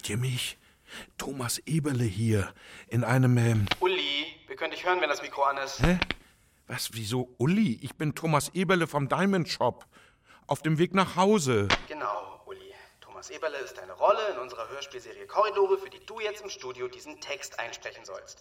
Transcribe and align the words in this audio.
Hört 0.00 0.08
ihr 0.08 0.16
mich? 0.16 0.56
Thomas 1.18 1.58
Eberle 1.66 2.04
hier. 2.04 2.54
In 2.88 3.04
einem. 3.04 3.36
Ähm 3.36 3.66
Uli, 3.80 4.24
wir 4.46 4.56
können 4.56 4.70
dich 4.70 4.86
hören, 4.86 4.98
wenn 5.02 5.10
das 5.10 5.20
Mikro 5.20 5.42
an 5.42 5.58
ist. 5.58 5.82
Hä? 5.82 5.98
Was, 6.68 6.94
wieso 6.94 7.34
Uli? 7.36 7.78
Ich 7.82 7.96
bin 7.96 8.14
Thomas 8.14 8.48
Eberle 8.54 8.86
vom 8.86 9.10
Diamond 9.10 9.46
Shop. 9.46 9.84
Auf 10.46 10.62
dem 10.62 10.78
Weg 10.78 10.94
nach 10.94 11.16
Hause. 11.16 11.68
Genau, 11.86 12.42
Uli. 12.46 12.72
Thomas 13.02 13.28
Eberle 13.28 13.58
ist 13.58 13.76
deine 13.76 13.92
Rolle 13.92 14.26
in 14.32 14.38
unserer 14.38 14.70
Hörspielserie 14.70 15.26
Korridore, 15.26 15.76
für 15.76 15.90
die 15.90 16.00
du 16.06 16.18
jetzt 16.18 16.40
im 16.40 16.48
Studio 16.48 16.88
diesen 16.88 17.20
Text 17.20 17.58
einsprechen 17.58 18.06
sollst. 18.06 18.40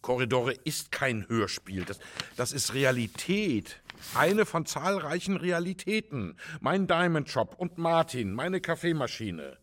Korridore 0.00 0.52
ist 0.52 0.92
kein 0.92 1.28
Hörspiel. 1.28 1.84
Das, 1.84 1.98
das 2.36 2.52
ist 2.52 2.72
Realität. 2.72 3.82
Eine 4.14 4.46
von 4.46 4.64
zahlreichen 4.64 5.38
Realitäten. 5.38 6.38
Mein 6.60 6.86
Diamond 6.86 7.28
Shop 7.28 7.56
und 7.58 7.78
Martin, 7.78 8.32
meine 8.32 8.60
Kaffeemaschine. 8.60 9.58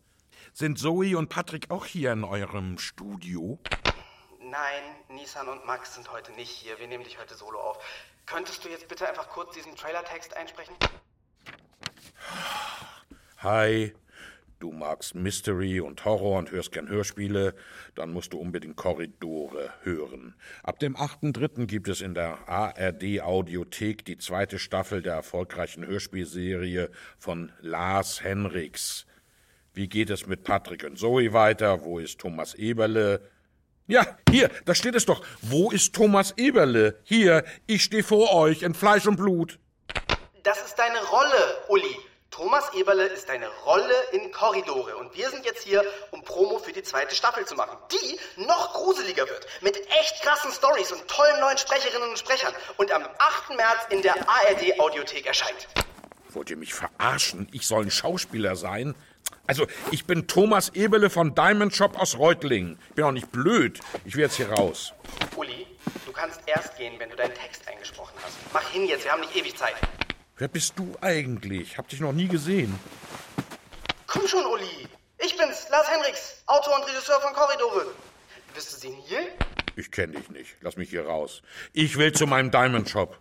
Sind 0.54 0.78
Zoe 0.78 1.16
und 1.16 1.30
Patrick 1.30 1.70
auch 1.70 1.86
hier 1.86 2.12
in 2.12 2.24
eurem 2.24 2.76
Studio? 2.76 3.58
Nein, 4.38 4.82
Nissan 5.08 5.48
und 5.48 5.64
Max 5.64 5.94
sind 5.94 6.12
heute 6.12 6.30
nicht 6.32 6.50
hier. 6.50 6.78
Wir 6.78 6.88
nehmen 6.88 7.04
dich 7.04 7.18
heute 7.18 7.34
solo 7.34 7.58
auf. 7.58 7.82
Könntest 8.26 8.62
du 8.62 8.68
jetzt 8.68 8.86
bitte 8.86 9.08
einfach 9.08 9.30
kurz 9.30 9.54
diesen 9.54 9.74
Trailertext 9.74 10.36
einsprechen? 10.36 10.74
Hi, 13.38 13.94
du 14.58 14.72
magst 14.72 15.14
Mystery 15.14 15.80
und 15.80 16.04
Horror 16.04 16.38
und 16.38 16.50
hörst 16.50 16.70
gern 16.70 16.86
Hörspiele, 16.86 17.54
dann 17.94 18.12
musst 18.12 18.34
du 18.34 18.38
unbedingt 18.38 18.76
Korridore 18.76 19.72
hören. 19.84 20.34
Ab 20.62 20.78
dem 20.80 20.96
8.3. 20.96 21.64
gibt 21.64 21.88
es 21.88 22.02
in 22.02 22.12
der 22.12 22.46
ARD 22.46 23.22
Audiothek 23.22 24.04
die 24.04 24.18
zweite 24.18 24.58
Staffel 24.58 25.00
der 25.00 25.14
erfolgreichen 25.14 25.86
Hörspielserie 25.86 26.90
von 27.18 27.52
Lars 27.62 28.22
Henriks. 28.22 29.06
Wie 29.74 29.88
geht 29.88 30.10
es 30.10 30.26
mit 30.26 30.44
Patrick 30.44 30.84
und 30.84 30.98
Zoe 30.98 31.32
weiter? 31.32 31.82
Wo 31.82 31.98
ist 31.98 32.18
Thomas 32.20 32.54
Eberle? 32.54 33.22
Ja, 33.86 34.18
hier, 34.30 34.50
da 34.66 34.74
steht 34.74 34.94
es 34.94 35.06
doch. 35.06 35.24
Wo 35.40 35.70
ist 35.70 35.94
Thomas 35.94 36.34
Eberle? 36.36 37.00
Hier, 37.04 37.42
ich 37.66 37.82
stehe 37.82 38.02
vor 38.02 38.34
euch 38.34 38.62
in 38.62 38.74
Fleisch 38.74 39.06
und 39.06 39.16
Blut. 39.16 39.58
Das 40.42 40.62
ist 40.62 40.74
deine 40.74 41.02
Rolle, 41.04 41.64
Uli. 41.68 41.96
Thomas 42.30 42.64
Eberle 42.74 43.06
ist 43.06 43.28
deine 43.30 43.48
Rolle 43.64 43.94
in 44.12 44.30
Korridore 44.30 44.96
und 44.96 45.14
wir 45.14 45.30
sind 45.30 45.44
jetzt 45.44 45.62
hier, 45.64 45.82
um 46.10 46.22
Promo 46.22 46.58
für 46.58 46.72
die 46.72 46.82
zweite 46.82 47.14
Staffel 47.14 47.44
zu 47.46 47.54
machen, 47.54 47.76
die 47.92 48.42
noch 48.42 48.74
gruseliger 48.74 49.28
wird, 49.28 49.46
mit 49.60 49.76
echt 49.76 50.22
krassen 50.22 50.50
Stories 50.50 50.92
und 50.92 51.06
tollen 51.08 51.40
neuen 51.40 51.58
Sprecherinnen 51.58 52.08
und 52.08 52.18
Sprechern 52.18 52.54
und 52.76 52.90
am 52.92 53.04
8. 53.04 53.56
März 53.56 53.86
in 53.90 54.02
der 54.02 54.16
ARD 54.16 54.80
Audiothek 54.80 55.26
erscheint. 55.26 55.68
Wollt 56.30 56.48
ihr 56.48 56.56
mich 56.56 56.72
verarschen? 56.72 57.48
Ich 57.52 57.66
soll 57.66 57.84
ein 57.84 57.90
Schauspieler 57.90 58.56
sein? 58.56 58.94
Also, 59.46 59.66
ich 59.90 60.06
bin 60.06 60.28
Thomas 60.28 60.68
Eberle 60.70 61.10
von 61.10 61.34
Diamond 61.34 61.74
Shop 61.74 61.98
aus 61.98 62.16
Reutlingen. 62.16 62.78
Bin 62.94 63.04
auch 63.04 63.12
nicht 63.12 63.32
blöd. 63.32 63.80
Ich 64.04 64.14
will 64.14 64.22
jetzt 64.22 64.36
hier 64.36 64.50
raus. 64.52 64.92
Uli, 65.36 65.66
du 66.06 66.12
kannst 66.12 66.40
erst 66.46 66.76
gehen, 66.76 66.94
wenn 66.98 67.10
du 67.10 67.16
deinen 67.16 67.34
Text 67.34 67.66
eingesprochen 67.66 68.14
hast. 68.24 68.36
Mach 68.52 68.68
hin 68.70 68.86
jetzt, 68.86 69.04
wir 69.04 69.12
haben 69.12 69.20
nicht 69.20 69.34
ewig 69.34 69.56
Zeit. 69.56 69.74
Wer 70.36 70.48
bist 70.48 70.78
du 70.78 70.94
eigentlich? 71.00 71.76
Hab 71.76 71.88
dich 71.88 72.00
noch 72.00 72.12
nie 72.12 72.28
gesehen. 72.28 72.78
Komm 74.06 74.26
schon, 74.28 74.44
Uli. 74.46 74.88
Ich 75.18 75.36
bin's, 75.36 75.68
Lars 75.70 75.88
Henriks, 75.90 76.42
Autor 76.46 76.76
und 76.76 76.88
Regisseur 76.88 77.20
von 77.20 77.32
Korridore. 77.32 77.86
Wirst 78.54 78.72
du 78.72 78.76
sehen 78.76 78.96
hier? 79.06 79.20
Ich 79.76 79.90
kenne 79.90 80.18
dich 80.18 80.28
nicht. 80.30 80.56
Lass 80.60 80.76
mich 80.76 80.90
hier 80.90 81.06
raus. 81.06 81.42
Ich 81.72 81.96
will 81.96 82.12
zu 82.12 82.26
meinem 82.26 82.50
Diamond 82.50 82.88
Shop. 82.88 83.18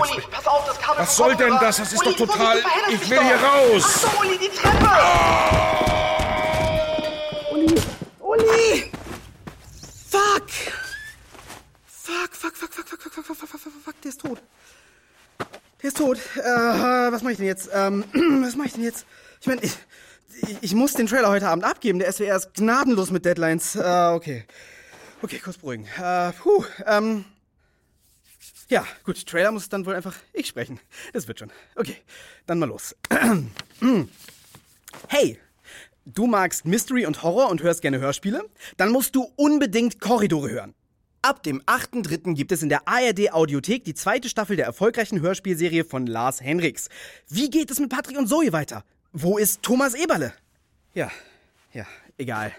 Uli, 0.00 0.22
pass 0.30 0.46
auf, 0.46 0.66
das 0.66 0.78
Kabel 0.78 1.02
Was 1.02 1.16
soll 1.16 1.36
denn 1.36 1.54
das? 1.60 1.76
Das 1.78 1.92
ist 1.92 2.06
Uli, 2.06 2.16
doch 2.16 2.26
total- 2.26 2.60
Vorsicht, 2.62 3.02
Ich 3.02 3.10
will 3.10 3.16
doch. 3.18 3.24
hier 3.24 3.36
raus. 3.36 3.82
Ach 3.84 4.12
so, 4.12 4.20
Uli, 4.20 4.38
die 4.38 4.48
Treppe. 4.48 4.90
Uli! 7.52 7.74
Uli! 8.20 8.90
Fuck! 10.10 10.48
Fuck, 11.86 12.30
fuck, 12.34 12.56
fuck, 12.56 12.72
fuck, 12.72 12.88
fuck, 12.88 13.00
fuck, 13.00 13.12
fuck, 13.12 13.24
fuck, 13.24 13.36
fuck, 13.36 13.48
fuck, 13.48 13.60
fuck, 13.60 13.72
fuck, 13.84 14.00
der 14.02 14.08
ist 14.10 14.20
tot. 14.20 14.38
Der 15.82 15.88
ist 15.88 15.96
tot. 15.98 16.18
Äh, 16.36 16.42
was 16.42 17.22
mache 17.22 17.32
ich 17.32 17.38
denn 17.38 17.46
jetzt? 17.46 17.68
Ähm, 17.72 18.04
was 18.42 18.56
mache 18.56 18.68
ich 18.68 18.74
denn 18.74 18.84
jetzt? 18.84 19.06
Ich 19.40 19.46
meine, 19.46 19.60
ich, 19.62 19.72
ich, 20.42 20.56
ich 20.62 20.74
muss 20.74 20.92
den 20.94 21.06
Trailer 21.06 21.28
heute 21.28 21.48
Abend 21.48 21.64
abgeben. 21.64 21.98
Der 21.98 22.10
SWR 22.12 22.36
ist 22.36 22.54
gnadenlos 22.54 23.10
mit 23.10 23.24
Deadlines. 23.24 23.76
Äh, 23.76 24.10
okay. 24.14 24.44
Okay, 25.22 25.38
kurz 25.42 25.58
beruhigen. 25.58 25.86
Äh, 26.00 26.32
puh, 26.32 26.64
ähm. 26.86 27.24
Ja, 28.68 28.84
gut, 29.04 29.24
Trailer 29.26 29.52
muss 29.52 29.68
dann 29.68 29.86
wohl 29.86 29.94
einfach 29.94 30.16
ich 30.32 30.46
sprechen. 30.46 30.80
Das 31.12 31.28
wird 31.28 31.38
schon. 31.38 31.50
Okay, 31.76 31.96
dann 32.46 32.58
mal 32.58 32.66
los. 32.66 32.94
Hey, 35.08 35.38
du 36.06 36.26
magst 36.26 36.64
Mystery 36.64 37.04
und 37.04 37.22
Horror 37.22 37.50
und 37.50 37.62
hörst 37.62 37.82
gerne 37.82 37.98
Hörspiele? 37.98 38.48
Dann 38.78 38.90
musst 38.90 39.14
du 39.14 39.30
unbedingt 39.36 40.00
Korridore 40.00 40.50
hören. 40.50 40.74
Ab 41.22 41.42
dem 41.42 41.60
8.3. 41.62 42.34
gibt 42.34 42.52
es 42.52 42.62
in 42.62 42.68
der 42.68 42.86
ARD 42.86 43.32
Audiothek 43.32 43.84
die 43.84 43.94
zweite 43.94 44.28
Staffel 44.28 44.56
der 44.56 44.64
erfolgreichen 44.64 45.20
Hörspielserie 45.20 45.84
von 45.84 46.06
Lars 46.06 46.40
Henriks. 46.40 46.88
Wie 47.28 47.50
geht 47.50 47.70
es 47.70 47.78
mit 47.78 47.90
Patrick 47.90 48.16
und 48.16 48.28
Zoe 48.28 48.52
weiter? 48.52 48.84
Wo 49.12 49.36
ist 49.36 49.62
Thomas 49.62 49.94
Eberle? 49.94 50.32
Ja, 50.94 51.10
ja, 51.72 51.86
egal. 52.16 52.52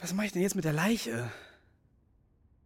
Was 0.00 0.12
mache 0.14 0.26
ich 0.26 0.32
denn 0.32 0.42
jetzt 0.42 0.56
mit 0.56 0.64
der 0.64 0.72
Leiche? 0.72 1.30